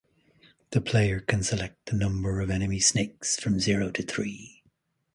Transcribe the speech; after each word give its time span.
The 0.71 0.81
player 0.81 1.19
can 1.19 1.43
select 1.43 1.85
the 1.85 1.95
number 1.95 2.41
of 2.41 2.49
enemy 2.49 2.79
snakes, 2.79 3.39
from 3.39 3.59
zero 3.59 3.91
to 3.91 4.01
three. 4.01 4.63